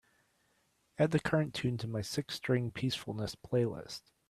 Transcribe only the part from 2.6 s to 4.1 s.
peacefulness playlist